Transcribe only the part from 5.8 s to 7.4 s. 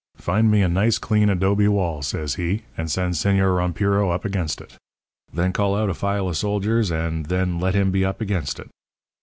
a file of soldiers and